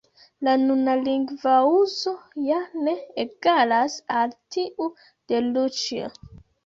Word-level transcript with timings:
La 0.45 0.53
nuna 0.61 0.95
lingvouzo 1.01 2.13
ja 2.45 2.59
ne 2.87 2.95
egalas 3.25 4.01
al 4.23 4.35
tiu 4.57 4.93
de 5.33 5.43
Luĉjo. 5.51 6.11